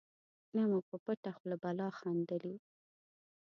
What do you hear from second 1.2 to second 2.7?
خوله بله خندلي.